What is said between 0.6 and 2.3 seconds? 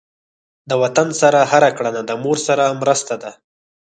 د وطن سره هر کړنه د